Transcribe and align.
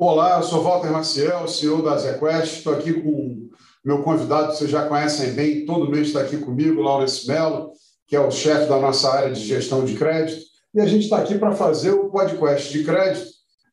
Olá, 0.00 0.36
eu 0.36 0.44
sou 0.44 0.62
Walter 0.62 0.92
Maciel, 0.92 1.48
CEO 1.48 1.82
da 1.82 1.98
ZQuest. 1.98 2.58
Estou 2.58 2.72
aqui 2.72 2.92
com 2.92 3.48
meu 3.84 4.00
convidado, 4.04 4.54
vocês 4.54 4.70
já 4.70 4.86
conhecem 4.86 5.32
bem, 5.32 5.66
todo 5.66 5.90
mês 5.90 6.06
está 6.06 6.20
aqui 6.20 6.36
comigo, 6.36 6.80
Laurence 6.80 7.26
Mello, 7.26 7.72
que 8.06 8.14
é 8.14 8.20
o 8.20 8.30
chefe 8.30 8.68
da 8.68 8.78
nossa 8.78 9.10
área 9.10 9.32
de 9.32 9.44
gestão 9.44 9.84
de 9.84 9.96
crédito. 9.96 10.40
E 10.72 10.80
a 10.80 10.86
gente 10.86 11.02
está 11.02 11.18
aqui 11.18 11.36
para 11.36 11.50
fazer 11.50 11.90
o 11.90 12.10
podcast 12.10 12.72
de 12.72 12.84
crédito 12.84 13.26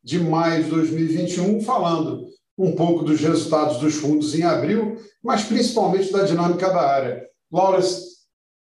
de 0.04 0.20
maio 0.20 0.64
de 0.64 0.70
2021, 0.72 1.62
falando 1.62 2.26
um 2.58 2.72
pouco 2.72 3.06
dos 3.06 3.22
resultados 3.22 3.78
dos 3.78 3.94
fundos 3.94 4.34
em 4.34 4.42
abril, 4.42 4.98
mas 5.24 5.44
principalmente 5.44 6.12
da 6.12 6.24
dinâmica 6.24 6.70
da 6.70 6.82
área. 6.82 7.24
Laurence, 7.52 8.02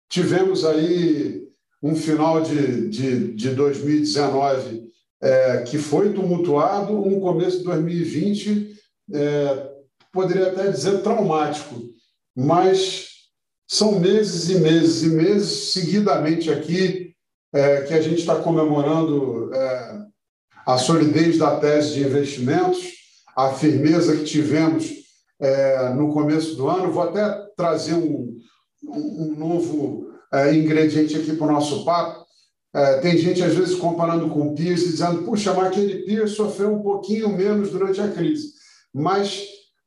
tivemos 0.09 0.65
aí 0.65 1.45
um 1.81 1.95
final 1.95 2.41
de, 2.41 2.89
de, 2.89 3.33
de 3.33 3.51
2019 3.51 4.84
é, 5.23 5.63
que 5.63 5.79
foi 5.79 6.13
tumultuado, 6.13 6.99
um 6.99 7.21
começo 7.21 7.59
de 7.59 7.65
2020, 7.65 8.75
é, 9.13 9.71
poderia 10.13 10.49
até 10.49 10.71
dizer 10.71 11.03
traumático, 11.03 11.75
mas 12.37 13.09
são 13.67 13.99
meses 13.99 14.51
e 14.51 14.61
meses 14.61 15.03
e 15.03 15.09
meses 15.09 15.73
seguidamente 15.73 16.51
aqui 16.51 17.15
é, 17.53 17.83
que 17.83 17.95
a 17.95 18.01
gente 18.01 18.21
está 18.21 18.37
comemorando 18.37 19.53
é, 19.55 20.05
a 20.67 20.79
solidez 20.79 21.39
da 21.39 21.57
tese 21.59 21.95
de 21.95 22.03
investimentos, 22.03 22.93
a 23.37 23.53
firmeza 23.53 24.17
que 24.17 24.25
tivemos 24.25 24.91
é, 25.41 25.91
no 25.91 26.13
começo 26.13 26.57
do 26.57 26.69
ano. 26.69 26.93
Vou 26.93 27.03
até 27.03 27.47
trazer 27.57 27.95
um, 27.95 28.37
um 28.83 29.35
novo 29.37 30.13
é, 30.33 30.55
ingrediente 30.55 31.17
aqui 31.17 31.37
para 31.37 31.47
o 31.47 31.53
nosso 31.53 31.85
papo, 31.85 32.24
é, 32.75 32.99
tem 32.99 33.17
gente, 33.17 33.41
às 33.43 33.55
vezes, 33.55 33.77
comparando 33.77 34.29
com 34.29 34.49
o 34.49 34.55
Pierce, 34.55 34.89
dizendo, 34.89 35.23
puxa, 35.23 35.55
mas 35.55 35.69
aquele 35.69 36.03
Pierce 36.03 36.35
sofreu 36.35 36.75
um 36.75 36.83
pouquinho 36.83 37.29
menos 37.29 37.71
durante 37.71 38.01
a 38.01 38.09
crise. 38.09 38.53
Mas, 38.93 39.45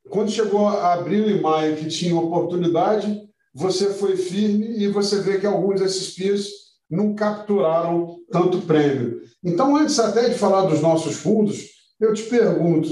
quando 0.09 0.31
chegou 0.31 0.67
a 0.67 0.93
abril 0.93 1.30
e 1.30 1.41
maio, 1.41 1.75
que 1.75 1.88
tinha 1.88 2.17
oportunidade, 2.17 3.21
você 3.53 3.93
foi 3.93 4.15
firme 4.15 4.77
e 4.77 4.88
você 4.88 5.19
vê 5.19 5.38
que 5.38 5.45
alguns 5.45 5.81
desses 5.81 6.15
Pierce 6.15 6.49
não 6.89 7.13
capturaram 7.13 8.19
tanto 8.31 8.61
prêmio. 8.61 9.21
Então, 9.43 9.75
antes 9.75 9.99
até 9.99 10.30
de 10.30 10.35
falar 10.35 10.61
dos 10.67 10.81
nossos 10.81 11.17
fundos, 11.17 11.65
eu 11.99 12.13
te 12.13 12.23
pergunto, 12.23 12.89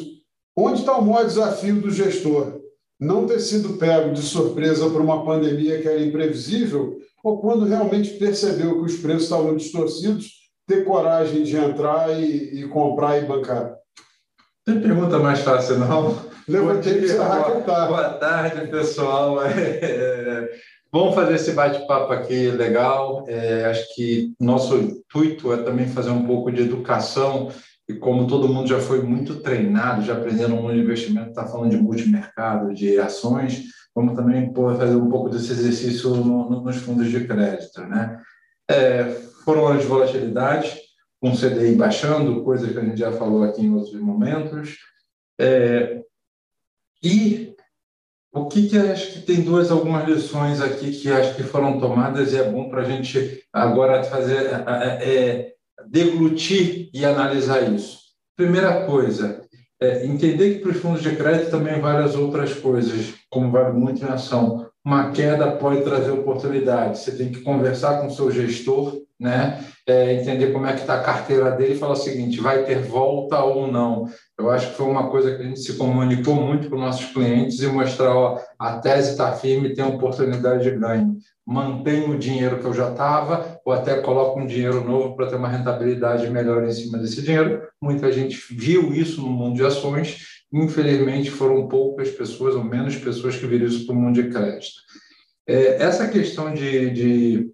onde 0.57 0.81
está 0.81 0.97
o 0.97 1.05
maior 1.05 1.25
desafio 1.25 1.79
do 1.79 1.89
gestor? 1.89 2.59
Não 2.99 3.25
ter 3.25 3.39
sido 3.39 3.77
pego 3.77 4.13
de 4.13 4.21
surpresa 4.21 4.89
por 4.89 5.01
uma 5.01 5.25
pandemia 5.25 5.81
que 5.81 5.87
era 5.87 6.01
imprevisível 6.01 6.97
ou 7.23 7.39
quando 7.39 7.65
realmente 7.65 8.11
percebeu 8.11 8.79
que 8.79 8.85
os 8.85 8.97
preços 8.97 9.23
estavam 9.23 9.55
distorcidos, 9.55 10.27
ter 10.67 10.85
coragem 10.85 11.43
de 11.43 11.57
entrar 11.57 12.09
e, 12.11 12.61
e 12.61 12.67
comprar 12.67 13.17
e 13.17 13.25
bancar? 13.25 13.75
Tem 14.63 14.79
pergunta 14.79 15.19
mais 15.19 15.39
fácil, 15.39 15.79
não? 15.79 16.15
Levantei 16.47 17.01
que 17.01 17.13
boa, 17.13 17.87
boa 17.87 18.09
tarde, 18.13 18.67
pessoal. 18.67 19.39
É, 19.45 20.49
vamos 20.91 21.15
fazer 21.15 21.35
esse 21.35 21.51
bate-papo 21.51 22.13
aqui 22.13 22.49
legal. 22.51 23.25
É, 23.27 23.65
acho 23.65 23.93
que 23.95 24.33
nosso 24.39 24.77
intuito 24.77 25.51
é 25.51 25.57
também 25.57 25.87
fazer 25.87 26.11
um 26.11 26.25
pouco 26.25 26.51
de 26.51 26.61
educação 26.61 27.51
e 27.87 27.93
como 27.93 28.27
todo 28.27 28.49
mundo 28.49 28.67
já 28.67 28.79
foi 28.79 29.03
muito 29.03 29.41
treinado, 29.41 30.03
já 30.03 30.13
aprendendo 30.13 30.55
no 30.55 30.61
mundo 30.61 30.73
de 30.73 30.79
investimento, 30.79 31.29
está 31.29 31.45
falando 31.45 31.71
de 31.71 31.77
multimercado, 31.77 32.73
de 32.73 32.99
ações, 32.99 33.65
vamos 33.93 34.15
também 34.15 34.51
fazer 34.77 34.95
um 34.95 35.09
pouco 35.09 35.29
desse 35.29 35.51
exercício 35.51 36.09
no, 36.09 36.49
no, 36.49 36.61
nos 36.61 36.77
fundos 36.77 37.09
de 37.09 37.25
crédito. 37.27 37.81
Né? 37.81 38.19
É, 38.69 39.03
foram 39.43 39.67
anos 39.67 39.83
de 39.83 39.87
volatilidade, 39.87 40.81
com 41.21 41.29
o 41.29 41.37
CDI 41.37 41.75
baixando, 41.75 42.43
coisa 42.43 42.67
que 42.67 42.77
a 42.77 42.83
gente 42.83 42.97
já 42.97 43.11
falou 43.11 43.43
aqui 43.43 43.63
em 43.63 43.73
outros 43.73 43.99
momentos. 44.01 44.77
É, 45.39 46.01
e 47.03 47.55
o 48.33 48.47
que, 48.47 48.67
que 48.67 48.77
acho 48.77 49.13
que 49.13 49.21
tem 49.21 49.41
duas 49.41 49.71
algumas 49.71 50.07
lições 50.07 50.59
aqui 50.59 50.91
que 50.91 51.09
acho 51.11 51.35
que 51.35 51.43
foram 51.43 51.79
tomadas 51.79 52.33
e 52.33 52.37
é 52.37 52.43
bom 52.43 52.67
para 52.67 52.81
a 52.81 52.83
gente 52.83 53.41
agora 53.53 54.03
fazer 54.03 54.47
é, 54.67 54.99
é, 55.01 55.54
deglutir 55.89 56.89
e 56.93 57.05
analisar 57.05 57.61
isso. 57.71 57.99
Primeira 58.35 58.85
coisa, 58.85 59.41
é, 59.81 60.05
entender 60.05 60.55
que 60.55 60.59
para 60.59 60.71
os 60.71 60.77
fundos 60.77 61.01
de 61.01 61.15
crédito 61.15 61.51
também 61.51 61.79
várias 61.79 62.15
outras 62.15 62.53
coisas, 62.53 63.13
como 63.29 63.51
vale 63.51 63.73
muito 63.73 64.03
em 64.03 64.07
ação. 64.07 64.67
Uma 64.83 65.11
queda 65.11 65.51
pode 65.51 65.81
trazer 65.81 66.11
oportunidade. 66.11 66.99
Você 66.99 67.11
tem 67.11 67.31
que 67.31 67.41
conversar 67.41 67.99
com 67.99 68.07
o 68.07 68.11
seu 68.11 68.31
gestor, 68.31 69.01
né? 69.19 69.63
É, 69.87 70.13
entender 70.13 70.51
como 70.51 70.65
é 70.65 70.73
que 70.73 70.81
está 70.81 70.95
a 70.95 71.03
carteira 71.03 71.51
dele 71.51 71.73
e 71.73 71.77
falar 71.77 71.93
o 71.93 71.97
seguinte: 71.97 72.39
vai 72.39 72.63
ter 72.63 72.81
volta 72.81 73.43
ou 73.43 73.71
não? 73.71 74.07
Eu 74.37 74.49
acho 74.49 74.69
que 74.69 74.77
foi 74.77 74.85
uma 74.85 75.09
coisa 75.09 75.35
que 75.35 75.41
a 75.41 75.45
gente 75.45 75.59
se 75.59 75.73
comunicou 75.73 76.35
muito 76.35 76.69
com 76.69 76.77
nossos 76.77 77.11
clientes 77.11 77.59
e 77.61 77.67
mostrar: 77.67 78.15
ó, 78.15 78.39
a 78.59 78.77
tese 78.79 79.11
está 79.11 79.33
firme, 79.33 79.73
tem 79.73 79.85
oportunidade 79.85 80.63
de 80.63 80.71
ganho 80.77 81.17
mantenho 81.45 82.11
o 82.11 82.17
dinheiro 82.17 82.59
que 82.59 82.65
eu 82.65 82.73
já 82.73 82.89
estava, 82.89 83.59
ou 83.63 83.71
até 83.71 84.01
coloco 84.01 84.39
um 84.39 84.47
dinheiro 84.47 84.83
novo 84.83 85.15
para 85.15 85.27
ter 85.27 85.35
uma 85.35 85.47
rentabilidade 85.47 86.29
melhor 86.29 86.63
em 86.63 86.71
cima 86.71 86.97
desse 86.97 87.21
dinheiro. 87.21 87.61
Muita 87.81 88.11
gente 88.11 88.37
viu 88.51 88.93
isso 88.93 89.21
no 89.21 89.29
mundo 89.29 89.55
de 89.55 89.65
ações, 89.65 90.43
infelizmente 90.51 91.29
foram 91.29 91.67
poucas 91.67 92.09
pessoas, 92.09 92.55
ou 92.55 92.63
menos 92.63 92.95
pessoas 92.95 93.35
que 93.35 93.45
viram 93.45 93.67
isso 93.67 93.85
para 93.85 93.95
o 93.95 93.99
mundo 93.99 94.21
de 94.21 94.29
crédito. 94.29 94.73
É, 95.47 95.83
essa 95.83 96.07
questão 96.07 96.51
de, 96.53 96.89
de, 96.89 97.51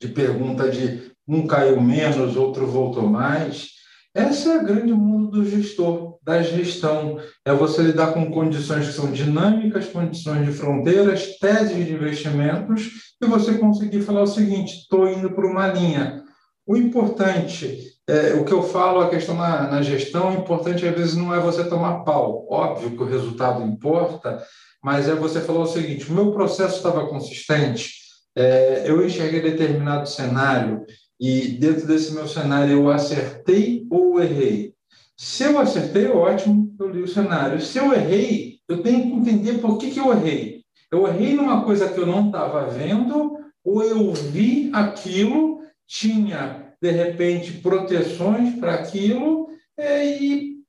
de 0.00 0.08
pergunta 0.08 0.68
de 0.68 1.12
um 1.28 1.46
caiu 1.46 1.80
menos, 1.80 2.36
outro 2.36 2.66
voltou 2.66 3.08
mais, 3.08 3.79
essa 4.14 4.50
é 4.50 4.56
a 4.56 4.62
grande 4.62 4.92
mundo 4.92 5.30
do 5.30 5.44
gestor, 5.44 6.18
da 6.22 6.42
gestão. 6.42 7.18
É 7.44 7.52
você 7.52 7.82
lidar 7.82 8.12
com 8.12 8.30
condições 8.30 8.86
que 8.86 8.92
são 8.92 9.12
dinâmicas, 9.12 9.86
condições 9.86 10.44
de 10.44 10.52
fronteiras, 10.52 11.38
teses 11.38 11.86
de 11.86 11.92
investimentos, 11.92 12.90
e 13.22 13.26
você 13.26 13.54
conseguir 13.54 14.02
falar 14.02 14.22
o 14.22 14.26
seguinte: 14.26 14.78
estou 14.78 15.08
indo 15.08 15.30
por 15.30 15.44
uma 15.44 15.68
linha. 15.68 16.24
O 16.66 16.76
importante, 16.76 17.78
é, 18.08 18.34
o 18.34 18.44
que 18.44 18.52
eu 18.52 18.62
falo, 18.62 19.00
a 19.00 19.10
questão 19.10 19.36
na, 19.36 19.68
na 19.68 19.82
gestão, 19.82 20.30
o 20.30 20.40
importante 20.40 20.86
às 20.86 20.94
vezes 20.94 21.16
não 21.16 21.34
é 21.34 21.38
você 21.38 21.62
tomar 21.64 22.00
pau. 22.00 22.46
Óbvio 22.50 22.90
que 22.90 23.02
o 23.02 23.06
resultado 23.06 23.62
importa, 23.62 24.42
mas 24.82 25.08
é 25.08 25.14
você 25.14 25.40
falar 25.40 25.60
o 25.60 25.66
seguinte: 25.66 26.10
o 26.10 26.14
meu 26.14 26.32
processo 26.32 26.78
estava 26.78 27.06
consistente, 27.06 27.92
é, 28.36 28.84
eu 28.86 29.06
enxerguei 29.06 29.40
determinado 29.40 30.08
cenário, 30.08 30.84
e 31.20 31.48
dentro 31.48 31.86
desse 31.86 32.14
meu 32.14 32.26
cenário 32.26 32.72
eu 32.72 32.90
acertei 32.90 33.86
ou 33.90 34.18
errei? 34.20 34.74
Se 35.14 35.44
eu 35.44 35.58
acertei, 35.58 36.06
ótimo, 36.06 36.74
eu 36.80 36.88
li 36.88 37.02
o 37.02 37.08
cenário. 37.08 37.60
Se 37.60 37.76
eu 37.76 37.92
errei, 37.92 38.58
eu 38.66 38.82
tenho 38.82 39.02
que 39.02 39.12
entender 39.12 39.58
por 39.58 39.76
que, 39.76 39.90
que 39.90 40.00
eu 40.00 40.10
errei. 40.12 40.64
Eu 40.90 41.06
errei 41.06 41.34
numa 41.34 41.62
coisa 41.62 41.88
que 41.88 42.00
eu 42.00 42.06
não 42.06 42.28
estava 42.28 42.66
vendo, 42.70 43.38
ou 43.62 43.82
eu 43.82 44.14
vi 44.14 44.70
aquilo, 44.72 45.60
tinha, 45.86 46.74
de 46.80 46.90
repente, 46.90 47.52
proteções 47.52 48.58
para 48.58 48.74
aquilo, 48.74 49.50
é, 49.76 50.16
e 50.16 50.60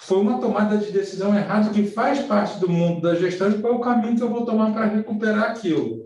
foi 0.00 0.20
uma 0.20 0.40
tomada 0.40 0.78
de 0.78 0.92
decisão 0.92 1.36
errada 1.36 1.70
que 1.70 1.84
faz 1.84 2.20
parte 2.20 2.60
do 2.60 2.68
mundo 2.68 3.00
da 3.00 3.16
gestão 3.16 3.50
e 3.50 3.58
qual 3.58 3.72
é 3.72 3.76
o 3.76 3.80
caminho 3.80 4.16
que 4.16 4.22
eu 4.22 4.30
vou 4.30 4.46
tomar 4.46 4.72
para 4.72 4.86
recuperar 4.86 5.50
aquilo. 5.50 6.04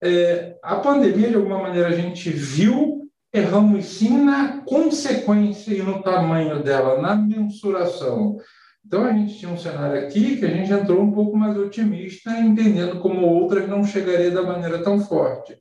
É, 0.00 0.56
a 0.62 0.76
pandemia, 0.76 1.30
de 1.30 1.34
alguma 1.34 1.58
maneira, 1.58 1.88
a 1.88 1.96
gente 1.96 2.30
viu 2.30 2.99
erramos 3.32 3.86
sim 3.86 4.24
na 4.24 4.62
consequência 4.62 5.72
e 5.72 5.82
no 5.82 6.02
tamanho 6.02 6.62
dela, 6.62 7.00
na 7.00 7.14
mensuração. 7.14 8.36
Então, 8.84 9.04
a 9.04 9.12
gente 9.12 9.38
tinha 9.38 9.52
um 9.52 9.58
cenário 9.58 10.00
aqui 10.00 10.36
que 10.36 10.44
a 10.44 10.48
gente 10.48 10.72
entrou 10.72 11.02
um 11.02 11.12
pouco 11.12 11.36
mais 11.36 11.56
otimista, 11.56 12.30
entendendo 12.40 12.98
como 13.00 13.26
outras 13.26 13.68
não 13.68 13.84
chegaria 13.84 14.30
da 14.30 14.42
maneira 14.42 14.82
tão 14.82 15.00
forte. 15.00 15.56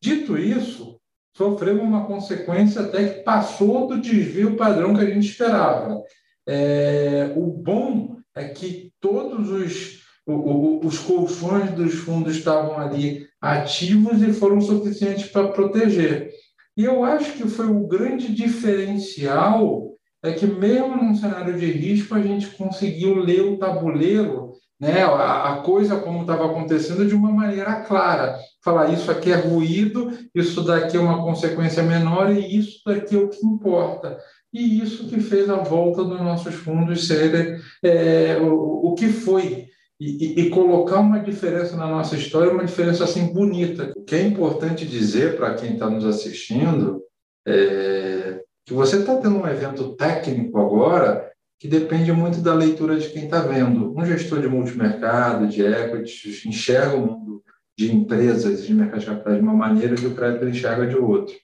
Dito 0.00 0.38
isso, 0.38 0.98
sofremos 1.36 1.82
uma 1.82 2.06
consequência 2.06 2.82
até 2.82 3.08
que 3.08 3.22
passou 3.22 3.86
do 3.86 4.00
desvio 4.00 4.56
padrão 4.56 4.94
que 4.94 5.02
a 5.02 5.06
gente 5.06 5.28
esperava. 5.28 6.00
É, 6.46 7.32
o 7.36 7.46
bom 7.46 8.16
é 8.34 8.48
que 8.48 8.92
todos 9.00 9.50
os, 9.50 10.02
os 10.26 10.98
colchões 11.00 11.72
dos 11.72 11.94
fundos 11.94 12.36
estavam 12.36 12.78
ali 12.78 13.26
ativos 13.40 14.22
e 14.22 14.32
foram 14.32 14.60
suficientes 14.60 15.28
para 15.28 15.48
proteger. 15.48 16.30
E 16.76 16.84
eu 16.84 17.04
acho 17.04 17.32
que 17.34 17.48
foi 17.48 17.66
o 17.66 17.86
grande 17.86 18.34
diferencial 18.34 19.90
é 20.22 20.32
que 20.32 20.46
mesmo 20.46 20.96
num 20.96 21.14
cenário 21.14 21.58
de 21.58 21.66
risco 21.66 22.14
a 22.14 22.20
gente 22.20 22.48
conseguiu 22.50 23.14
ler 23.14 23.40
o 23.40 23.56
tabuleiro, 23.56 24.52
né, 24.78 25.02
a, 25.02 25.52
a 25.52 25.56
coisa 25.62 25.96
como 25.96 26.22
estava 26.22 26.46
acontecendo 26.46 27.06
de 27.06 27.14
uma 27.14 27.30
maneira 27.30 27.80
clara, 27.82 28.38
falar 28.62 28.92
isso 28.92 29.10
aqui 29.10 29.30
é 29.32 29.36
ruído, 29.36 30.10
isso 30.34 30.62
daqui 30.62 30.96
é 30.96 31.00
uma 31.00 31.22
consequência 31.22 31.82
menor 31.82 32.30
e 32.30 32.56
isso 32.58 32.80
daqui 32.86 33.14
é 33.14 33.18
o 33.18 33.28
que 33.28 33.44
importa. 33.46 34.18
E 34.52 34.82
isso 34.82 35.08
que 35.08 35.20
fez 35.20 35.48
a 35.48 35.56
volta 35.56 36.02
dos 36.02 36.20
nossos 36.20 36.54
fundos 36.54 37.06
ser 37.06 37.60
é, 37.82 38.36
o, 38.38 38.88
o 38.88 38.94
que 38.94 39.08
foi 39.08 39.69
e, 40.00 40.40
e, 40.40 40.50
colocar 40.50 40.98
uma 40.98 41.20
diferença 41.20 41.76
na 41.76 41.86
nossa 41.86 42.16
história, 42.16 42.50
uma 42.50 42.64
diferença 42.64 43.04
assim 43.04 43.34
bonita. 43.34 43.92
O 43.94 44.02
que 44.02 44.14
é 44.14 44.22
importante 44.22 44.86
dizer 44.86 45.36
para 45.36 45.54
quem 45.54 45.74
está 45.74 45.90
nos 45.90 46.06
assistindo 46.06 47.02
é 47.46 48.42
que 48.64 48.72
você 48.72 48.98
está 48.98 49.16
tendo 49.16 49.36
um 49.36 49.46
evento 49.46 49.94
técnico 49.96 50.58
agora 50.58 51.30
que 51.58 51.68
depende 51.68 52.10
muito 52.12 52.40
da 52.40 52.54
leitura 52.54 52.98
de 52.98 53.10
quem 53.10 53.24
está 53.24 53.40
vendo. 53.40 53.94
Um 53.94 54.06
gestor 54.06 54.40
de 54.40 54.48
multimercado, 54.48 55.46
de 55.48 55.62
equities, 55.62 56.46
enxerga 56.46 56.96
o 56.96 57.06
mundo 57.06 57.42
de 57.76 57.92
empresas 57.94 58.66
de 58.66 58.72
mercado 58.72 59.00
de 59.00 59.06
capitais 59.06 59.36
de 59.36 59.42
uma 59.42 59.52
maneira 59.52 59.94
e 60.00 60.06
o 60.06 60.14
crédito 60.14 60.48
enxerga 60.48 60.86
de 60.86 60.96
outro. 60.96 61.34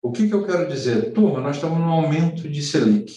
O 0.00 0.12
que, 0.12 0.28
que 0.28 0.34
eu 0.34 0.46
quero 0.46 0.68
dizer? 0.68 1.12
Turma, 1.12 1.40
nós 1.40 1.56
estamos 1.56 1.78
num 1.78 1.90
aumento 1.90 2.48
de 2.48 2.62
Selic. 2.62 3.12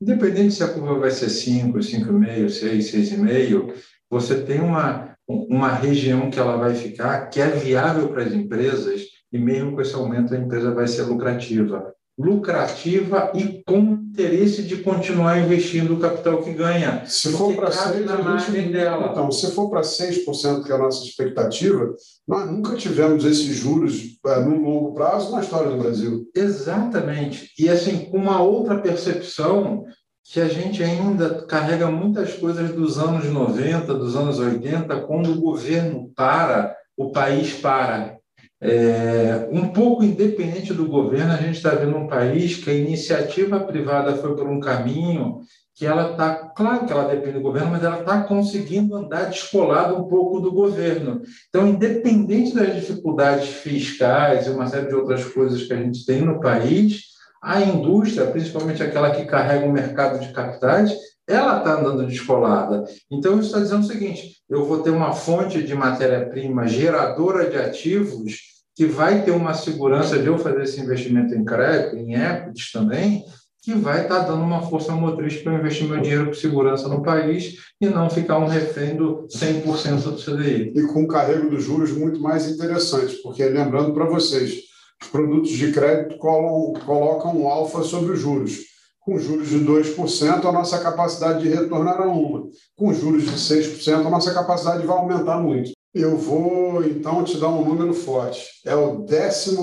Independente 0.00 0.52
se 0.52 0.62
a 0.62 0.68
curva 0.68 0.98
vai 0.98 1.10
ser 1.10 1.30
5, 1.30 1.78
5,5, 1.78 2.48
6, 2.50 2.92
6,5, 2.92 3.72
você 4.12 4.42
tem 4.42 4.60
uma, 4.60 5.16
uma 5.26 5.72
região 5.72 6.30
que 6.30 6.38
ela 6.38 6.58
vai 6.58 6.74
ficar 6.74 7.30
que 7.30 7.40
é 7.40 7.48
viável 7.48 8.10
para 8.10 8.24
as 8.24 8.32
empresas 8.34 9.04
e 9.32 9.38
mesmo 9.38 9.72
com 9.72 9.80
esse 9.80 9.94
aumento 9.94 10.34
a 10.34 10.38
empresa 10.38 10.74
vai 10.74 10.86
ser 10.86 11.04
lucrativa 11.04 11.94
lucrativa 12.18 13.32
e 13.34 13.62
com 13.66 13.94
interesse 14.12 14.62
de 14.62 14.76
continuar 14.78 15.38
investindo 15.38 15.94
o 15.94 15.98
capital 15.98 16.42
que 16.42 16.52
ganha. 16.52 17.04
Se 17.06 17.32
for 17.32 17.54
para 17.56 17.70
6%, 17.70 18.04
na 18.04 18.18
margem 18.18 18.70
dela. 18.70 19.08
Então, 19.10 19.32
se 19.32 19.50
for 19.52 19.70
para 19.70 19.80
6%, 19.80 20.64
que 20.64 20.70
é 20.70 20.74
a 20.74 20.78
nossa 20.78 21.04
expectativa, 21.04 21.94
nós 22.28 22.50
nunca 22.50 22.76
tivemos 22.76 23.24
esses 23.24 23.56
juros 23.56 24.18
é, 24.26 24.40
no 24.40 24.60
longo 24.60 24.92
prazo 24.92 25.32
na 25.32 25.40
história 25.40 25.70
do 25.70 25.78
Brasil. 25.78 26.28
Exatamente. 26.36 27.50
E 27.58 27.70
assim, 27.70 28.10
com 28.10 28.18
uma 28.18 28.42
outra 28.42 28.78
percepção 28.78 29.84
que 30.24 30.40
a 30.40 30.48
gente 30.48 30.82
ainda 30.82 31.42
carrega 31.46 31.90
muitas 31.90 32.34
coisas 32.34 32.70
dos 32.70 32.98
anos 32.98 33.26
90, 33.26 33.94
dos 33.94 34.16
anos 34.16 34.38
80, 34.38 35.00
quando 35.00 35.32
o 35.32 35.40
governo 35.40 36.10
para, 36.14 36.76
o 36.96 37.10
país 37.10 37.54
para. 37.54 38.18
É, 38.60 39.48
um 39.50 39.68
pouco 39.68 40.04
independente 40.04 40.72
do 40.72 40.86
governo, 40.86 41.32
a 41.32 41.36
gente 41.36 41.56
está 41.56 41.70
vendo 41.70 41.96
um 41.96 42.06
país 42.06 42.56
que 42.56 42.70
a 42.70 42.74
iniciativa 42.74 43.58
privada 43.58 44.14
foi 44.16 44.36
por 44.36 44.46
um 44.46 44.60
caminho 44.60 45.40
que 45.74 45.86
ela 45.86 46.12
está, 46.12 46.34
claro 46.54 46.86
que 46.86 46.92
ela 46.92 47.08
depende 47.08 47.38
do 47.38 47.40
governo, 47.40 47.70
mas 47.70 47.82
ela 47.82 48.00
está 48.00 48.22
conseguindo 48.22 48.94
andar 48.94 49.24
descolada 49.24 49.94
um 49.94 50.04
pouco 50.04 50.38
do 50.38 50.52
governo. 50.52 51.22
Então, 51.48 51.66
independente 51.66 52.54
das 52.54 52.74
dificuldades 52.74 53.48
fiscais 53.48 54.46
e 54.46 54.50
uma 54.50 54.66
série 54.66 54.88
de 54.88 54.94
outras 54.94 55.24
coisas 55.24 55.64
que 55.64 55.72
a 55.72 55.76
gente 55.76 56.04
tem 56.04 56.20
no 56.20 56.40
país, 56.40 57.12
a 57.42 57.60
indústria, 57.60 58.26
principalmente 58.28 58.82
aquela 58.82 59.10
que 59.10 59.24
carrega 59.24 59.66
o 59.66 59.72
mercado 59.72 60.20
de 60.20 60.32
capitais, 60.32 60.92
ela 61.28 61.58
está 61.58 61.80
andando 61.80 62.06
descolada. 62.06 62.84
Então, 63.10 63.40
isso 63.40 63.48
está 63.48 63.58
dizendo 63.58 63.82
o 63.82 63.86
seguinte: 63.86 64.36
eu 64.48 64.64
vou 64.64 64.78
ter 64.78 64.90
uma 64.90 65.12
fonte 65.12 65.62
de 65.62 65.74
matéria-prima 65.74 66.68
geradora 66.68 67.50
de 67.50 67.56
ativos 67.56 68.52
que 68.74 68.86
vai 68.86 69.22
ter 69.22 69.32
uma 69.32 69.54
segurança 69.54 70.18
de 70.18 70.26
eu 70.26 70.38
fazer 70.38 70.62
esse 70.62 70.80
investimento 70.80 71.34
em 71.34 71.44
crédito, 71.44 71.96
em 71.96 72.14
equities 72.14 72.72
também, 72.72 73.24
que 73.62 73.74
vai 73.74 74.02
estar 74.02 74.20
tá 74.20 74.26
dando 74.26 74.42
uma 74.42 74.62
força 74.62 74.92
motriz 74.92 75.36
para 75.36 75.52
eu 75.52 75.58
investir 75.58 75.86
meu 75.86 76.00
dinheiro 76.00 76.26
com 76.26 76.34
segurança 76.34 76.88
no 76.88 77.02
país 77.02 77.56
e 77.80 77.86
não 77.86 78.08
ficar 78.08 78.38
um 78.38 78.46
refém 78.46 78.96
do 78.96 79.26
100% 79.28 80.02
do 80.02 80.16
CDI. 80.16 80.72
E 80.74 80.82
com 80.86 81.02
um 81.02 81.06
carrego 81.06 81.50
dos 81.50 81.62
juros 81.62 81.92
muito 81.92 82.20
mais 82.20 82.48
interessante, 82.48 83.16
porque 83.22 83.44
lembrando 83.44 83.92
para 83.92 84.06
vocês, 84.06 84.71
os 85.02 85.08
produtos 85.08 85.50
de 85.50 85.72
crédito 85.72 86.16
colocam 86.16 87.36
um 87.36 87.48
alfa 87.48 87.82
sobre 87.82 88.12
os 88.12 88.20
juros. 88.20 88.60
Com 89.00 89.18
juros 89.18 89.48
de 89.48 89.58
2%, 89.58 90.44
a 90.44 90.52
nossa 90.52 90.78
capacidade 90.78 91.42
de 91.42 91.48
retorno 91.48 91.90
era 91.90 92.08
uma. 92.08 92.48
Com 92.76 92.94
juros 92.94 93.24
de 93.24 93.32
6%, 93.32 94.06
a 94.06 94.10
nossa 94.10 94.32
capacidade 94.32 94.86
vai 94.86 94.96
aumentar 94.96 95.40
muito. 95.40 95.72
Eu 95.92 96.16
vou, 96.16 96.84
então, 96.84 97.24
te 97.24 97.36
dar 97.36 97.48
um 97.48 97.64
número 97.64 97.92
forte. 97.92 98.46
É 98.64 98.76
o 98.76 99.04
11 99.04 99.56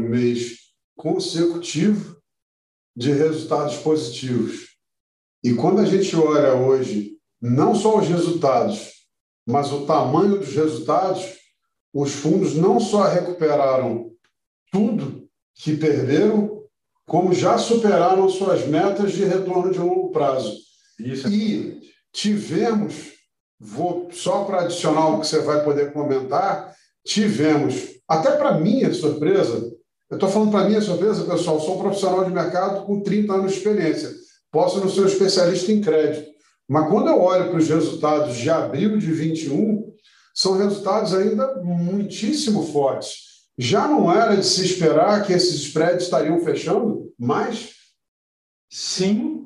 mês 0.00 0.56
consecutivo 0.96 2.16
de 2.96 3.12
resultados 3.12 3.76
positivos. 3.76 4.66
E 5.44 5.54
quando 5.54 5.78
a 5.78 5.84
gente 5.84 6.16
olha 6.16 6.54
hoje, 6.54 7.12
não 7.40 7.72
só 7.72 7.98
os 7.98 8.08
resultados, 8.08 8.90
mas 9.46 9.70
o 9.70 9.86
tamanho 9.86 10.40
dos 10.40 10.52
resultados, 10.56 11.24
os 11.94 12.12
fundos 12.12 12.56
não 12.56 12.80
só 12.80 13.04
recuperaram 13.04 14.15
tudo 14.76 15.26
que 15.54 15.74
perderam, 15.74 16.62
como 17.06 17.32
já 17.32 17.56
superaram 17.56 18.28
suas 18.28 18.66
metas 18.66 19.12
de 19.12 19.24
retorno 19.24 19.72
de 19.72 19.78
longo 19.78 20.10
prazo. 20.10 20.54
Isso. 20.98 21.28
E 21.28 21.80
tivemos 22.12 23.16
vou 23.58 24.08
só 24.12 24.44
para 24.44 24.62
adicionar 24.62 25.08
o 25.08 25.20
que 25.20 25.26
você 25.26 25.40
vai 25.40 25.64
poder 25.64 25.90
comentar, 25.92 26.74
tivemos, 27.04 27.74
até 28.06 28.32
para 28.32 28.58
minha 28.58 28.92
surpresa, 28.92 29.72
eu 30.10 30.16
estou 30.16 30.28
falando 30.28 30.50
para 30.50 30.68
minha 30.68 30.80
surpresa, 30.82 31.24
pessoal, 31.24 31.58
sou 31.58 31.76
um 31.76 31.82
profissional 31.82 32.24
de 32.24 32.30
mercado 32.30 32.84
com 32.84 33.00
30 33.00 33.32
anos 33.32 33.52
de 33.52 33.58
experiência, 33.58 34.10
posso 34.52 34.78
não 34.78 34.90
ser 34.90 35.00
um 35.00 35.06
especialista 35.06 35.72
em 35.72 35.80
crédito, 35.80 36.30
mas 36.68 36.86
quando 36.90 37.08
eu 37.08 37.18
olho 37.18 37.48
para 37.48 37.58
os 37.58 37.68
resultados 37.68 38.36
de 38.36 38.50
abril 38.50 38.98
de 38.98 39.10
21, 39.10 39.90
são 40.34 40.58
resultados 40.58 41.14
ainda 41.14 41.62
muitíssimo 41.62 42.62
fortes. 42.66 43.25
Já 43.58 43.88
não 43.88 44.12
era 44.12 44.36
de 44.36 44.44
se 44.44 44.64
esperar 44.64 45.24
que 45.24 45.32
esses 45.32 45.62
spreads 45.62 46.04
estariam 46.04 46.38
fechando 46.40 47.12
mais? 47.18 47.74
Sim, 48.70 49.36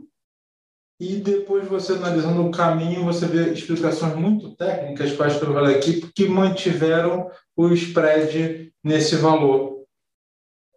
e 1.01 1.17
depois 1.17 1.67
você 1.67 1.95
analisando 1.95 2.47
o 2.47 2.51
caminho, 2.51 3.05
você 3.05 3.25
vê 3.27 3.53
explicações 3.55 4.15
muito 4.15 4.55
técnicas 4.55 5.13
quais 5.13 5.35
que 5.39 5.43
eu 5.43 5.55
falei 5.55 5.77
aqui, 5.77 6.03
que 6.15 6.29
mantiveram 6.29 7.31
o 7.57 7.69
spread 7.73 8.71
nesse 8.85 9.17
valor. 9.17 9.85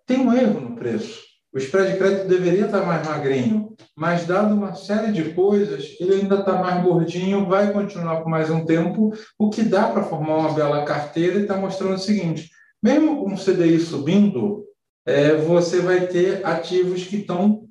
Tem 0.05 0.19
um 0.19 0.33
erro 0.33 0.61
no 0.61 0.75
preço. 0.77 1.21
O 1.53 1.57
spread 1.57 1.91
de 1.91 1.97
crédito 1.97 2.27
deveria 2.29 2.65
estar 2.65 2.85
mais 2.85 3.05
magrinho, 3.05 3.75
mas 3.95 4.25
dado 4.25 4.55
uma 4.55 4.73
série 4.75 5.11
de 5.11 5.33
coisas, 5.33 5.95
ele 5.99 6.15
ainda 6.15 6.39
está 6.39 6.53
mais 6.53 6.81
gordinho, 6.81 7.45
vai 7.45 7.73
continuar 7.73 8.21
por 8.21 8.29
mais 8.29 8.49
um 8.49 8.65
tempo, 8.65 9.11
o 9.37 9.49
que 9.49 9.61
dá 9.61 9.89
para 9.89 10.03
formar 10.03 10.37
uma 10.37 10.53
bela 10.53 10.85
carteira 10.85 11.37
e 11.37 11.41
está 11.41 11.57
mostrando 11.57 11.95
o 11.95 11.99
seguinte, 11.99 12.49
mesmo 12.83 13.23
com 13.23 13.33
o 13.33 13.37
CDI 13.37 13.79
subindo, 13.79 14.65
é, 15.05 15.35
você 15.35 15.79
vai 15.79 16.05
ter 16.05 16.45
ativos 16.45 17.05
que 17.05 17.17
estão, 17.17 17.65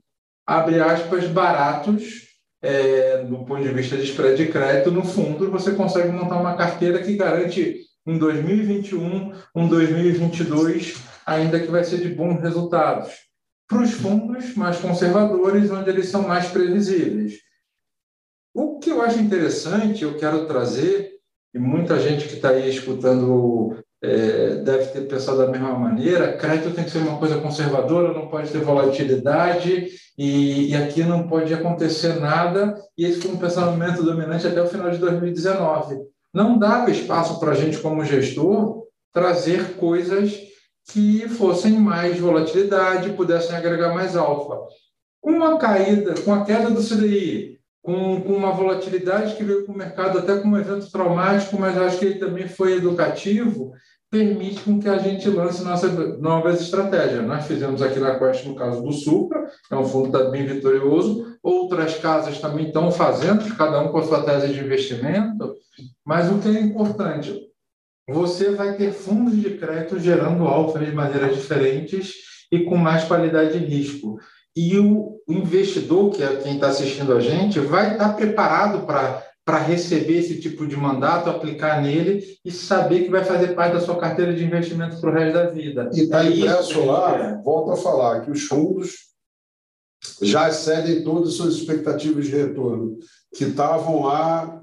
abre 0.47 0.81
aspas, 0.81 1.29
baratos, 1.29 2.29
é, 2.63 3.23
do 3.25 3.45
ponto 3.45 3.63
de 3.63 3.69
vista 3.69 3.97
de 3.97 4.05
spread 4.05 4.37
de 4.37 4.51
crédito, 4.51 4.91
no 4.91 5.05
fundo, 5.05 5.51
você 5.51 5.73
consegue 5.73 6.11
montar 6.11 6.41
uma 6.41 6.57
carteira 6.57 7.03
que 7.03 7.17
garante 7.17 7.81
um 8.07 8.17
2021, 8.17 9.33
um 9.55 9.69
2022, 9.69 10.97
ainda 11.27 11.61
que 11.61 11.71
vai 11.71 11.85
ser 11.85 11.99
de 11.99 12.15
bons 12.15 12.41
resultados. 12.41 13.13
Para 13.69 13.83
os 13.83 13.93
fundos 13.93 14.55
mais 14.55 14.79
conservadores, 14.79 15.71
onde 15.71 15.91
eles 15.91 16.09
são 16.09 16.23
mais 16.23 16.47
previsíveis. 16.49 17.35
O 18.55 18.79
que 18.79 18.91
eu 18.91 19.03
acho 19.03 19.19
interessante, 19.19 20.05
eu 20.05 20.17
quero 20.17 20.47
trazer, 20.47 21.13
e 21.55 21.59
muita 21.59 21.99
gente 21.99 22.29
que 22.29 22.35
está 22.35 22.51
aí 22.51 22.69
escutando 22.69 23.82
é, 24.03 24.57
deve 24.57 24.87
ter 24.87 25.03
pensado 25.03 25.39
da 25.39 25.47
mesma 25.47 25.79
maneira, 25.79 26.37
crédito 26.37 26.75
tem 26.75 26.85
que 26.85 26.91
ser 26.91 26.99
uma 26.99 27.19
coisa 27.19 27.39
conservadora, 27.39 28.13
não 28.13 28.27
pode 28.29 28.51
ter 28.51 28.59
volatilidade, 28.59 29.89
e, 30.19 30.71
e 30.71 30.77
aqui 30.77 31.05
não 31.05 31.29
pode 31.29 31.55
acontecer 31.55 32.19
nada, 32.21 32.75
e 32.99 33.05
esse 33.05 33.21
foi 33.21 33.31
um 33.31 33.39
pensamento 33.39 34.03
dominante 34.03 34.47
até 34.47 34.61
o 34.61 34.67
final 34.67 34.91
de 34.91 34.99
2019. 34.99 35.99
Não 36.35 36.59
dava 36.59 36.91
espaço 36.91 37.39
para 37.39 37.53
a 37.53 37.55
gente, 37.55 37.79
como 37.79 38.05
gestor, 38.05 38.83
trazer 39.13 39.77
coisas 39.77 40.37
que 40.91 41.29
fossem 41.29 41.73
mais 41.73 42.19
volatilidade, 42.19 43.13
pudessem 43.13 43.55
agregar 43.55 43.95
mais 43.95 44.17
alfa. 44.17 44.59
Com 45.21 45.45
a 45.45 45.57
caída, 45.59 46.15
com 46.23 46.35
a 46.35 46.45
queda 46.45 46.71
do 46.71 46.83
CDI, 46.83 47.61
com, 47.83 48.21
com 48.21 48.33
uma 48.33 48.53
volatilidade 48.53 49.37
que 49.37 49.45
veio 49.45 49.65
para 49.65 49.75
o 49.75 49.79
mercado 49.79 50.19
até 50.19 50.39
com 50.39 50.49
um 50.49 50.57
evento 50.57 50.91
traumático, 50.91 51.59
mas 51.59 51.77
acho 51.77 51.99
que 51.99 52.07
ele 52.07 52.19
também 52.19 52.49
foi 52.49 52.77
educativo, 52.77 53.73
permite 54.13 54.61
com 54.61 54.79
que 54.79 54.91
a 54.91 54.99
gente 54.99 55.27
lance 55.31 55.65
nossas 55.65 56.21
novas 56.21 56.61
estratégias. 56.61 57.27
Nós 57.27 57.47
fizemos 57.47 57.81
aqui 57.81 57.99
na 57.99 58.19
Quest 58.19 58.45
no 58.45 58.55
caso 58.55 58.83
do 58.83 58.93
Supra, 58.93 59.51
é 59.71 59.75
um 59.75 59.87
fundo 59.87 60.13
tá 60.13 60.29
bem 60.29 60.45
vitorioso, 60.45 61.39
outras 61.43 61.97
casas 61.97 62.39
também 62.39 62.67
estão 62.67 62.93
fazendo, 62.93 63.57
cada 63.57 63.81
um 63.81 63.89
com 63.89 63.97
a 63.97 64.03
sua 64.03 64.23
tese 64.23 64.53
de 64.53 64.61
investimento, 64.61 65.55
mas 66.05 66.31
o 66.31 66.39
que 66.39 66.49
é 66.49 66.61
importante, 66.61 67.41
você 68.07 68.51
vai 68.51 68.77
ter 68.77 68.93
fundos 68.93 69.41
de 69.41 69.57
crédito 69.57 69.99
gerando 69.99 70.45
alfa 70.47 70.79
de 70.79 70.93
maneiras 70.93 71.35
diferentes 71.35 72.13
e 72.53 72.65
com 72.65 72.77
mais 72.77 73.05
qualidade 73.05 73.59
de 73.59 73.65
risco. 73.65 74.19
E 74.55 74.79
o 74.79 75.23
investidor, 75.27 76.11
que 76.11 76.23
é 76.23 76.37
quem 76.37 76.57
está 76.57 76.67
assistindo 76.67 77.17
a 77.17 77.21
gente, 77.21 77.59
vai 77.61 77.93
estar 77.93 78.13
preparado 78.13 78.85
para 78.85 79.25
para 79.45 79.59
receber 79.59 80.19
esse 80.19 80.41
tipo 80.41 80.67
de 80.67 80.77
mandato, 80.77 81.29
aplicar 81.29 81.83
nele 81.83 82.39
e 82.45 82.51
saber 82.51 83.05
que 83.05 83.11
vai 83.11 83.25
fazer 83.25 83.55
parte 83.55 83.75
da 83.75 83.81
sua 83.81 83.99
carteira 83.99 84.33
de 84.33 84.45
investimento 84.45 85.01
para 85.01 85.11
o 85.11 85.13
resto 85.13 85.35
da 85.35 85.51
vida. 85.51 85.91
E 85.93 86.03
está 86.03 86.25
é 86.25 86.29
impresso 86.29 86.85
lá, 86.85 87.19
é. 87.19 87.43
volto 87.43 87.73
a 87.73 87.77
falar, 87.77 88.21
que 88.21 88.31
os 88.31 88.45
fundos 88.45 89.13
já 90.21 90.49
excedem 90.49 91.03
todas 91.03 91.31
as 91.31 91.35
suas 91.35 91.55
expectativas 91.55 92.27
de 92.27 92.37
retorno, 92.37 92.99
que 93.35 93.45
estavam 93.45 94.05
lá 94.05 94.63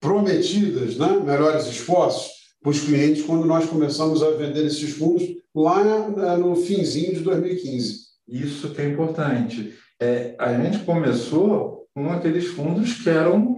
prometidas, 0.00 0.96
né? 0.96 1.20
melhores 1.24 1.66
esforços, 1.66 2.30
para 2.60 2.70
os 2.70 2.80
clientes 2.80 3.24
quando 3.24 3.44
nós 3.44 3.66
começamos 3.66 4.22
a 4.22 4.30
vender 4.30 4.66
esses 4.66 4.92
fundos 4.96 5.24
lá 5.54 5.82
no 6.36 6.54
finzinho 6.54 7.14
de 7.14 7.20
2015. 7.20 8.02
Isso 8.28 8.72
que 8.72 8.80
é 8.80 8.88
importante. 8.88 9.76
é, 10.00 10.34
a 10.38 10.54
gente 10.54 10.84
começou 10.84 11.81
com 11.94 12.10
aqueles 12.10 12.48
fundos 12.48 13.02
que 13.02 13.10
eram 13.10 13.56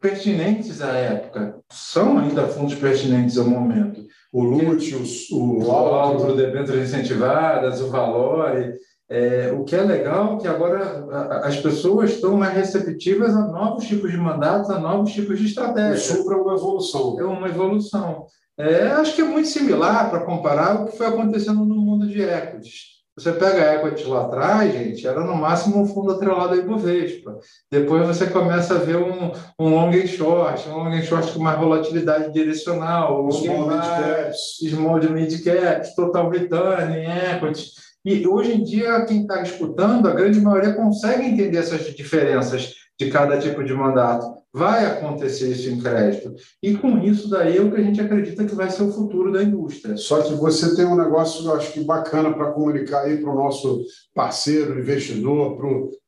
pertinentes 0.00 0.82
à 0.82 0.92
época. 0.92 1.58
São 1.70 2.18
ainda 2.18 2.46
fundos 2.46 2.74
pertinentes 2.74 3.38
ao 3.38 3.48
momento. 3.48 4.04
O 4.32 4.42
LUT, 4.42 4.94
o, 4.94 5.36
o, 5.36 5.64
o 5.64 5.70
Alto, 5.72 6.34
debêntures 6.34 6.88
incentivadas, 6.88 7.80
o 7.80 7.88
Valore. 7.88 8.74
É, 9.08 9.52
o 9.52 9.62
que 9.62 9.76
é 9.76 9.82
legal 9.82 10.36
é 10.36 10.40
que 10.40 10.48
agora 10.48 11.06
as 11.44 11.56
pessoas 11.58 12.10
estão 12.10 12.36
mais 12.36 12.54
receptivas 12.54 13.36
a 13.36 13.46
novos 13.46 13.86
tipos 13.86 14.10
de 14.10 14.16
mandatos, 14.16 14.68
a 14.68 14.80
novos 14.80 15.12
tipos 15.12 15.38
de 15.38 15.46
estratégias. 15.46 16.10
O 16.10 16.16
Supra 16.16 16.34
é 16.36 16.40
uma 16.40 16.54
evolução. 16.54 17.20
É 17.20 17.24
uma 17.24 17.48
evolução. 17.48 18.26
É, 18.58 18.88
acho 18.88 19.14
que 19.14 19.22
é 19.22 19.24
muito 19.24 19.48
similar 19.48 20.10
para 20.10 20.24
comparar 20.24 20.82
o 20.82 20.86
que 20.86 20.96
foi 20.96 21.06
acontecendo 21.06 21.64
no 21.64 21.76
mundo 21.76 22.06
de 22.06 22.20
equities. 22.22 22.95
Você 23.16 23.32
pega 23.32 23.62
a 23.62 23.74
equity 23.76 24.04
lá 24.04 24.26
atrás, 24.26 24.70
gente, 24.74 25.06
era 25.06 25.20
no 25.20 25.34
máximo 25.34 25.80
um 25.80 25.86
fundo 25.86 26.12
atrelado 26.12 26.52
a 26.52 26.56
Ibovespa. 26.58 27.38
Depois 27.70 28.06
você 28.06 28.26
começa 28.26 28.74
a 28.74 28.78
ver 28.78 28.98
um, 28.98 29.32
um 29.58 29.70
long 29.70 29.88
and 29.88 30.06
short, 30.06 30.68
um 30.68 30.76
long 30.76 30.92
and 30.92 31.02
short 31.02 31.32
com 31.32 31.40
mais 31.40 31.58
volatilidade 31.58 32.30
direcional, 32.30 33.32
small 33.32 33.68
mid 33.68 33.80
caps, 33.80 34.58
small 34.68 35.00
mid 35.00 35.42
caps, 35.42 35.94
total 35.94 36.28
return, 36.28 36.94
equity. 36.94 37.70
E 38.04 38.28
hoje 38.28 38.52
em 38.52 38.62
dia, 38.62 39.04
quem 39.06 39.22
está 39.22 39.40
escutando, 39.40 40.06
a 40.06 40.12
grande 40.12 40.38
maioria 40.38 40.74
consegue 40.74 41.24
entender 41.26 41.56
essas 41.56 41.86
diferenças 41.94 42.74
de 43.00 43.10
cada 43.10 43.38
tipo 43.38 43.64
de 43.64 43.72
mandato. 43.72 44.26
Vai 44.56 44.86
acontecer 44.86 45.50
isso 45.50 45.68
em 45.68 45.78
crédito. 45.78 46.34
E 46.62 46.74
com 46.78 46.96
isso 47.00 47.28
daí 47.28 47.58
é 47.58 47.60
o 47.60 47.70
que 47.70 47.78
a 47.78 47.84
gente 47.84 48.00
acredita 48.00 48.42
que 48.42 48.54
vai 48.54 48.70
ser 48.70 48.84
o 48.84 48.90
futuro 48.90 49.30
da 49.30 49.42
indústria. 49.42 49.98
Só 49.98 50.22
que 50.22 50.32
você 50.32 50.74
tem 50.74 50.86
um 50.86 50.96
negócio, 50.96 51.52
acho 51.52 51.74
que 51.74 51.84
bacana 51.84 52.32
para 52.32 52.52
comunicar 52.52 53.02
aí 53.02 53.18
para 53.18 53.30
o 53.30 53.36
nosso 53.36 53.84
parceiro, 54.14 54.80
investidor, 54.80 55.58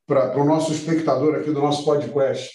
para 0.07 0.41
o 0.41 0.47
nosso 0.47 0.73
espectador 0.73 1.35
aqui 1.35 1.51
do 1.51 1.61
nosso 1.61 1.85
podcast. 1.85 2.51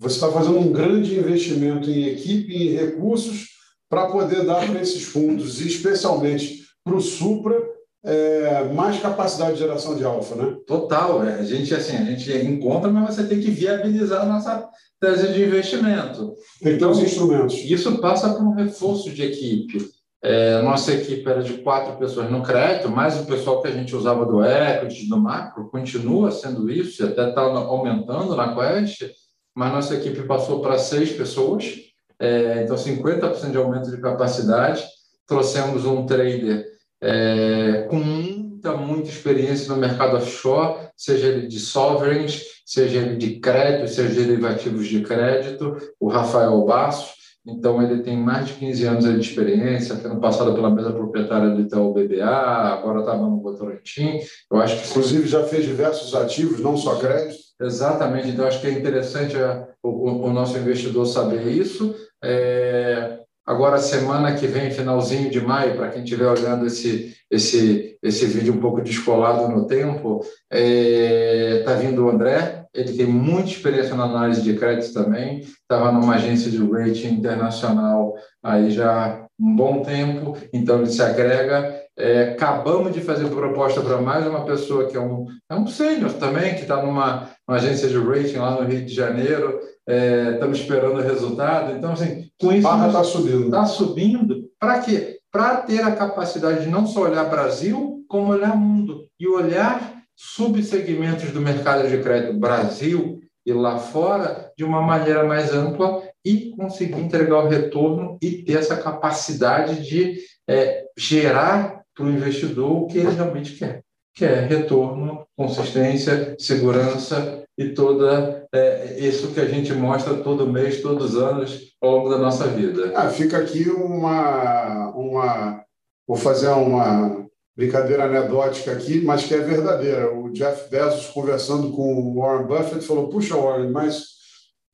Você 0.00 0.16
está 0.16 0.28
fazendo 0.32 0.58
um 0.58 0.72
grande 0.72 1.16
investimento 1.16 1.88
em 1.88 2.06
equipe 2.06 2.52
e 2.52 2.70
em 2.70 2.76
recursos 2.76 3.46
para 3.88 4.08
poder 4.08 4.44
dar 4.44 4.66
para 4.66 4.82
esses 4.82 5.04
fundos, 5.04 5.60
especialmente 5.60 6.64
para 6.82 6.96
o 6.96 7.00
Supra, 7.00 7.56
é, 8.04 8.64
mais 8.72 9.00
capacidade 9.00 9.54
de 9.54 9.58
geração 9.58 9.96
de 9.96 10.04
alfa, 10.04 10.34
né? 10.34 10.56
Total. 10.66 11.24
É. 11.24 11.40
A 11.40 11.42
gente 11.42 11.74
assim, 11.74 11.96
a 11.96 12.04
gente 12.04 12.30
encontra, 12.46 12.90
mas 12.90 13.14
você 13.14 13.24
tem 13.24 13.40
que 13.40 13.50
viabilizar 13.50 14.22
a 14.22 14.26
nossa 14.26 14.68
tese 15.00 15.32
de 15.32 15.44
investimento. 15.44 16.34
Tem 16.62 16.74
então, 16.74 16.90
os 16.90 17.00
instrumentos. 17.00 17.54
Isso 17.56 17.98
passa 17.98 18.30
por 18.30 18.42
um 18.42 18.54
reforço 18.54 19.10
de 19.10 19.22
equipe. 19.22 19.88
É, 20.20 20.60
nossa 20.62 20.92
equipe 20.92 21.28
era 21.28 21.42
de 21.42 21.58
quatro 21.58 21.96
pessoas 21.96 22.28
no 22.28 22.42
crédito, 22.42 22.90
mais 22.90 23.20
o 23.20 23.24
pessoal 23.24 23.62
que 23.62 23.68
a 23.68 23.70
gente 23.70 23.94
usava 23.94 24.26
do 24.26 24.44
equity, 24.44 25.08
do 25.08 25.16
macro, 25.16 25.70
continua 25.70 26.32
sendo 26.32 26.68
isso, 26.68 27.04
e 27.04 27.06
até 27.06 27.28
está 27.28 27.40
aumentando 27.40 28.34
na 28.34 28.52
Quest, 28.52 29.08
mas 29.54 29.72
nossa 29.72 29.94
equipe 29.94 30.22
passou 30.22 30.60
para 30.60 30.76
seis 30.76 31.12
pessoas, 31.12 31.72
é, 32.18 32.64
então 32.64 32.74
50% 32.74 33.52
de 33.52 33.56
aumento 33.56 33.92
de 33.92 34.00
capacidade. 34.00 34.84
Trouxemos 35.24 35.84
um 35.84 36.04
trader 36.04 36.66
é, 37.00 37.86
com 37.88 37.96
muita, 37.96 38.76
muita 38.76 39.08
experiência 39.08 39.72
no 39.72 39.80
mercado 39.80 40.16
offshore, 40.16 40.88
seja 40.96 41.28
ele 41.28 41.46
de 41.46 41.60
sovereigns, 41.60 42.42
seja 42.66 42.98
ele 42.98 43.16
de 43.16 43.38
crédito, 43.40 43.88
seja 43.88 44.20
derivativos 44.20 44.86
de 44.86 45.00
crédito, 45.02 45.76
o 45.98 46.08
Rafael 46.08 46.64
Basso. 46.64 47.18
Então, 47.46 47.82
ele 47.82 48.02
tem 48.02 48.16
mais 48.16 48.48
de 48.48 48.54
15 48.54 48.84
anos 48.84 49.04
de 49.04 49.20
experiência, 49.20 49.96
tendo 49.96 50.20
passado 50.20 50.52
pela 50.52 50.68
mesa 50.68 50.92
proprietária 50.92 51.48
do 51.48 51.62
Itaú 51.62 51.94
BBA, 51.94 52.26
agora 52.26 53.00
está 53.00 53.16
no 53.16 53.40
Votorantim. 53.40 54.20
Eu 54.50 54.58
acho 54.58 54.82
que 54.82 54.90
Inclusive, 54.90 55.26
já 55.26 55.44
fez 55.44 55.64
diversos 55.64 56.14
ativos, 56.14 56.60
não 56.60 56.76
só 56.76 56.96
crédito. 56.96 57.38
Exatamente. 57.60 58.28
Então, 58.28 58.46
acho 58.46 58.60
que 58.60 58.66
é 58.66 58.72
interessante 58.72 59.36
a, 59.36 59.66
o, 59.82 60.26
o, 60.26 60.32
nosso 60.32 60.58
investidor 60.58 61.06
saber 61.06 61.46
isso. 61.48 61.94
É, 62.22 63.18
Agora, 63.48 63.78
semana 63.78 64.34
que 64.34 64.46
vem, 64.46 64.70
finalzinho 64.70 65.30
de 65.30 65.40
maio, 65.40 65.74
para 65.74 65.88
quem 65.88 66.04
estiver 66.04 66.26
olhando 66.26 66.66
esse, 66.66 67.16
esse, 67.30 67.96
esse 68.02 68.26
vídeo 68.26 68.52
um 68.52 68.60
pouco 68.60 68.82
descolado 68.82 69.48
no 69.48 69.66
tempo, 69.66 70.20
está 70.20 70.28
é, 70.50 71.62
tá 71.64 71.72
vindo 71.72 72.04
o 72.04 72.10
André, 72.10 72.66
ele 72.74 72.92
tem 72.92 73.06
muita 73.06 73.48
experiência 73.48 73.94
na 73.94 74.04
análise 74.04 74.42
de 74.42 74.52
crédito 74.52 74.92
também, 74.92 75.40
estava 75.40 75.90
numa 75.90 76.16
agência 76.16 76.50
de 76.50 76.58
rating 76.58 77.08
internacional 77.08 78.14
aí 78.42 78.70
já 78.70 79.26
um 79.40 79.56
bom 79.56 79.82
tempo, 79.82 80.36
então 80.52 80.80
ele 80.80 80.90
se 80.90 81.00
agrega. 81.00 81.74
É, 81.96 82.32
acabamos 82.32 82.92
de 82.92 83.00
fazer 83.00 83.28
proposta 83.28 83.80
para 83.80 84.00
mais 84.00 84.26
uma 84.26 84.44
pessoa 84.44 84.86
que 84.86 84.96
é 84.96 85.00
um, 85.00 85.26
é 85.50 85.54
um 85.54 85.66
sênior 85.66 86.12
também, 86.12 86.54
que 86.54 86.62
está 86.62 86.82
numa, 86.82 87.30
numa 87.46 87.58
agência 87.58 87.88
de 87.88 87.98
rating 87.98 88.36
lá 88.36 88.60
no 88.60 88.68
Rio 88.68 88.84
de 88.84 88.94
Janeiro, 88.94 89.58
é, 89.88 90.32
estamos 90.34 90.60
esperando 90.60 90.98
o 90.98 91.02
resultado. 91.02 91.72
Então, 91.72 91.92
assim, 91.92 92.28
com 92.38 92.52
isso. 92.52 92.62
Barra 92.62 92.88
está 92.88 93.02
subindo. 93.02 93.46
Está 93.46 93.64
subindo. 93.64 94.50
Para 94.60 94.80
quê? 94.80 95.18
Para 95.32 95.56
ter 95.56 95.82
a 95.82 95.96
capacidade 95.96 96.64
de 96.64 96.70
não 96.70 96.86
só 96.86 97.04
olhar 97.04 97.24
Brasil, 97.24 98.04
como 98.06 98.32
olhar 98.32 98.54
mundo. 98.54 99.06
E 99.18 99.26
olhar 99.26 100.02
subsegmentos 100.14 101.30
do 101.30 101.40
mercado 101.40 101.88
de 101.88 102.02
crédito 102.02 102.38
Brasil 102.38 103.20
e 103.46 103.52
lá 103.52 103.78
fora 103.78 104.52
de 104.58 104.64
uma 104.64 104.82
maneira 104.82 105.24
mais 105.24 105.54
ampla 105.54 106.02
e 106.24 106.50
conseguir 106.50 107.00
entregar 107.00 107.44
o 107.44 107.48
retorno 107.48 108.18
e 108.20 108.42
ter 108.42 108.58
essa 108.58 108.76
capacidade 108.76 109.88
de 109.88 110.18
é, 110.46 110.84
gerar 110.98 111.82
para 111.94 112.04
o 112.04 112.10
investidor 112.10 112.70
o 112.70 112.86
que 112.86 112.98
ele 112.98 113.14
realmente 113.14 113.54
quer, 113.54 113.82
que 114.14 114.24
é 114.24 114.40
retorno, 114.40 115.24
consistência, 115.36 116.36
segurança 116.38 117.44
e 117.58 117.70
toda 117.70 118.46
é, 118.54 119.00
isso 119.00 119.32
que 119.32 119.40
a 119.40 119.44
gente 119.44 119.72
mostra 119.72 120.14
todo 120.14 120.46
mês, 120.46 120.80
todos 120.80 121.16
os 121.16 121.20
anos, 121.20 121.74
ao 121.82 121.90
longo 121.90 122.08
da 122.08 122.16
nossa 122.16 122.46
vida. 122.46 122.92
Ah, 122.94 123.10
fica 123.10 123.36
aqui 123.36 123.68
uma, 123.68 124.90
uma. 124.94 125.64
Vou 126.06 126.16
fazer 126.16 126.46
uma 126.50 127.26
brincadeira 127.56 128.04
anedótica 128.04 128.70
aqui, 128.70 129.00
mas 129.00 129.24
que 129.24 129.34
é 129.34 129.38
verdadeira. 129.38 130.14
O 130.14 130.30
Jeff 130.32 130.70
Bezos, 130.70 131.06
conversando 131.06 131.72
com 131.72 131.94
o 131.94 132.20
Warren 132.20 132.46
Buffett, 132.46 132.86
falou: 132.86 133.08
Puxa, 133.08 133.36
Warren, 133.36 133.72
mas 133.72 134.04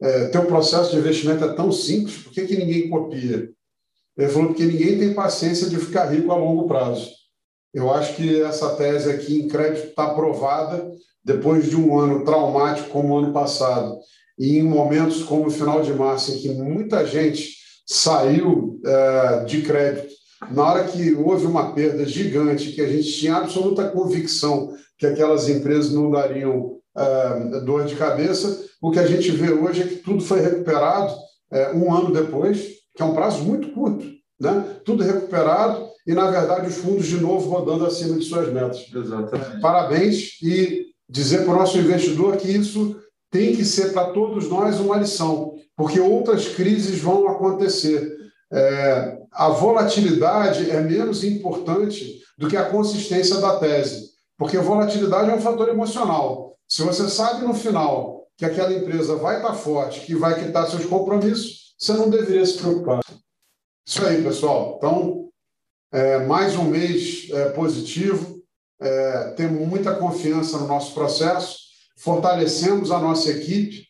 é, 0.02 0.26
teu 0.26 0.44
processo 0.44 0.90
de 0.90 0.98
investimento 0.98 1.42
é 1.42 1.54
tão 1.54 1.72
simples, 1.72 2.18
por 2.18 2.32
que, 2.34 2.46
que 2.46 2.56
ninguém 2.56 2.90
copia? 2.90 3.50
Ele 4.18 4.28
falou: 4.28 4.48
Porque 4.48 4.64
ninguém 4.66 4.98
tem 4.98 5.14
paciência 5.14 5.70
de 5.70 5.78
ficar 5.78 6.04
rico 6.04 6.30
a 6.30 6.36
longo 6.36 6.68
prazo. 6.68 7.10
Eu 7.72 7.90
acho 7.90 8.14
que 8.14 8.42
essa 8.42 8.76
tese 8.76 9.10
aqui 9.10 9.40
em 9.40 9.48
crédito 9.48 9.88
está 9.88 10.04
aprovada 10.04 10.92
depois 11.24 11.68
de 11.68 11.76
um 11.76 11.98
ano 11.98 12.24
traumático 12.24 12.90
como 12.90 13.14
o 13.14 13.18
ano 13.18 13.32
passado, 13.32 13.96
e 14.38 14.58
em 14.58 14.62
momentos 14.62 15.22
como 15.22 15.46
o 15.46 15.50
final 15.50 15.82
de 15.82 15.92
março, 15.92 16.32
em 16.32 16.38
que 16.38 16.48
muita 16.50 17.06
gente 17.06 17.54
saiu 17.86 18.80
uh, 18.80 19.44
de 19.46 19.62
crédito, 19.62 20.12
na 20.50 20.62
hora 20.62 20.84
que 20.84 21.14
houve 21.14 21.46
uma 21.46 21.72
perda 21.72 22.04
gigante, 22.04 22.72
que 22.72 22.80
a 22.80 22.88
gente 22.88 23.10
tinha 23.12 23.36
absoluta 23.36 23.88
convicção 23.88 24.74
que 24.98 25.06
aquelas 25.06 25.48
empresas 25.48 25.92
não 25.92 26.10
dariam 26.10 26.76
uh, 26.96 27.64
dor 27.64 27.84
de 27.84 27.96
cabeça, 27.96 28.64
o 28.82 28.90
que 28.90 28.98
a 28.98 29.06
gente 29.06 29.30
vê 29.30 29.50
hoje 29.50 29.82
é 29.82 29.86
que 29.86 29.96
tudo 29.96 30.20
foi 30.20 30.40
recuperado 30.40 31.12
uh, 31.12 31.76
um 31.76 31.94
ano 31.94 32.12
depois, 32.12 32.74
que 32.94 33.02
é 33.02 33.04
um 33.04 33.14
prazo 33.14 33.42
muito 33.42 33.72
curto. 33.72 34.04
Né? 34.40 34.64
Tudo 34.84 35.02
recuperado 35.02 35.86
e, 36.06 36.12
na 36.12 36.30
verdade, 36.30 36.68
os 36.68 36.76
fundos 36.76 37.06
de 37.06 37.16
novo 37.18 37.48
rodando 37.48 37.86
acima 37.86 38.18
de 38.18 38.24
suas 38.24 38.52
metas. 38.52 38.84
Exatamente. 38.94 39.60
Parabéns 39.60 40.42
e 40.42 40.86
dizer 41.14 41.44
para 41.44 41.54
o 41.54 41.56
nosso 41.56 41.78
investidor 41.78 42.36
que 42.36 42.50
isso 42.50 43.00
tem 43.30 43.54
que 43.54 43.64
ser 43.64 43.92
para 43.92 44.10
todos 44.10 44.48
nós 44.48 44.80
uma 44.80 44.96
lição, 44.96 45.54
porque 45.76 46.00
outras 46.00 46.48
crises 46.48 46.98
vão 46.98 47.28
acontecer. 47.28 48.12
É, 48.52 49.18
a 49.30 49.48
volatilidade 49.48 50.68
é 50.70 50.80
menos 50.80 51.22
importante 51.22 52.20
do 52.36 52.48
que 52.48 52.56
a 52.56 52.68
consistência 52.68 53.36
da 53.36 53.60
tese, 53.60 54.10
porque 54.36 54.58
volatilidade 54.58 55.30
é 55.30 55.34
um 55.34 55.40
fator 55.40 55.68
emocional. 55.68 56.56
Se 56.68 56.82
você 56.82 57.08
sabe 57.08 57.46
no 57.46 57.54
final 57.54 58.26
que 58.36 58.44
aquela 58.44 58.72
empresa 58.72 59.14
vai 59.14 59.36
estar 59.36 59.54
forte, 59.54 60.00
que 60.00 60.16
vai 60.16 60.42
quitar 60.42 60.68
seus 60.68 60.84
compromissos, 60.84 61.76
você 61.78 61.92
não 61.92 62.10
deveria 62.10 62.44
se 62.44 62.58
preocupar. 62.58 63.00
Isso 63.86 64.04
aí, 64.04 64.20
pessoal. 64.20 64.74
Então, 64.78 65.28
é, 65.92 66.26
mais 66.26 66.56
um 66.56 66.64
mês 66.64 67.28
é, 67.30 67.50
positivo 67.50 68.33
é, 68.84 69.34
temos 69.36 69.66
muita 69.66 69.94
confiança 69.94 70.58
no 70.58 70.68
nosso 70.68 70.92
processo, 70.92 71.56
fortalecemos 71.96 72.90
a 72.90 72.98
nossa 72.98 73.30
equipe, 73.30 73.86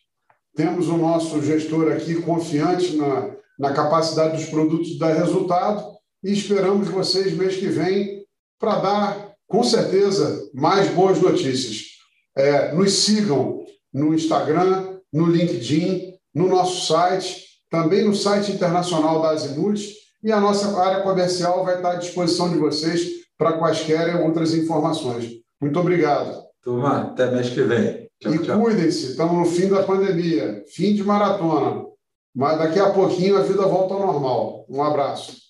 temos 0.55 0.87
o 0.87 0.97
nosso 0.97 1.41
gestor 1.43 1.91
aqui 1.91 2.15
confiante 2.21 2.95
na, 2.95 3.35
na 3.59 3.73
capacidade 3.73 4.37
dos 4.37 4.45
produtos 4.45 4.97
dar 4.97 5.13
resultado 5.13 5.85
e 6.23 6.31
esperamos 6.31 6.87
vocês 6.87 7.33
mês 7.33 7.57
que 7.57 7.67
vem 7.67 8.23
para 8.57 8.79
dar, 8.79 9.31
com 9.47 9.63
certeza, 9.63 10.49
mais 10.53 10.87
boas 10.89 11.19
notícias. 11.19 11.87
É, 12.35 12.73
nos 12.73 12.93
sigam 12.93 13.65
no 13.93 14.13
Instagram, 14.13 14.99
no 15.11 15.25
LinkedIn, 15.27 16.13
no 16.33 16.47
nosso 16.47 16.87
site, 16.87 17.43
também 17.69 18.05
no 18.05 18.15
site 18.15 18.51
internacional 18.51 19.21
da 19.21 19.31
Azimuth 19.31 19.81
e 20.23 20.31
a 20.31 20.39
nossa 20.39 20.77
área 20.79 21.03
comercial 21.03 21.65
vai 21.65 21.75
estar 21.75 21.91
à 21.91 21.95
disposição 21.95 22.49
de 22.49 22.57
vocês 22.57 23.24
para 23.37 23.53
quaisquer 23.53 24.15
outras 24.23 24.53
informações. 24.53 25.31
Muito 25.61 25.79
obrigado. 25.79 26.43
Turma, 26.61 27.03
até 27.03 27.29
mês 27.31 27.49
que 27.49 27.61
vem. 27.61 28.07
Tchau, 28.19 28.33
e 28.33 28.39
cuidem-se, 28.39 29.11
estamos 29.11 29.37
no 29.37 29.45
fim 29.45 29.67
da 29.67 29.83
pandemia, 29.83 30.63
fim 30.67 30.93
de 30.93 31.03
maratona. 31.03 31.85
Mas 32.33 32.57
daqui 32.57 32.79
a 32.79 32.91
pouquinho 32.91 33.37
a 33.37 33.41
vida 33.41 33.65
volta 33.65 33.93
ao 33.93 34.05
normal. 34.05 34.65
Um 34.69 34.83
abraço. 34.83 35.44